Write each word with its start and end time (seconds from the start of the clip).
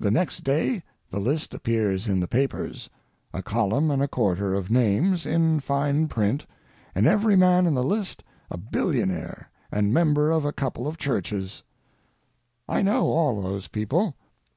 The 0.00 0.10
next 0.10 0.42
day 0.42 0.82
the 1.10 1.20
list 1.20 1.54
appears 1.54 2.08
in 2.08 2.18
the 2.18 2.26
papers—a 2.26 3.42
column 3.44 3.92
and 3.92 4.02
a 4.02 4.08
quarter 4.08 4.54
of 4.56 4.72
names, 4.72 5.24
in 5.24 5.60
fine 5.60 6.08
print, 6.08 6.44
and 6.96 7.06
every 7.06 7.36
man 7.36 7.68
in 7.68 7.74
the 7.74 7.84
list 7.84 8.24
a 8.50 8.56
billionaire 8.56 9.52
and 9.70 9.94
member 9.94 10.32
of 10.32 10.44
a 10.44 10.52
couple 10.52 10.88
of 10.88 10.98
churches. 10.98 11.62
I 12.68 12.82
know 12.82 13.06
all 13.12 13.40
those 13.40 13.68
people. 13.68 14.16